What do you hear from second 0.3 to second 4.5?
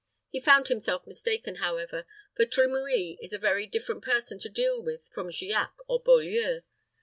He found himself mistaken, however; for Trimouille is a very different person to